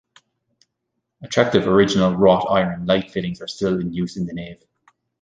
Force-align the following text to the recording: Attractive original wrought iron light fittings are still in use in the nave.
Attractive 1.21 1.67
original 1.67 2.15
wrought 2.17 2.47
iron 2.49 2.87
light 2.87 3.11
fittings 3.11 3.39
are 3.39 3.47
still 3.47 3.79
in 3.79 3.93
use 3.93 4.17
in 4.17 4.25
the 4.25 4.33
nave. 4.33 4.63